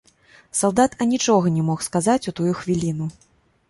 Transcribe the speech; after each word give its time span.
Салдат 0.59 0.95
анічога 1.05 1.53
не 1.59 1.69
мог 1.71 1.87
сказаць 1.91 2.23
у 2.33 2.37
тую 2.41 2.53
хвіліну. 2.65 3.05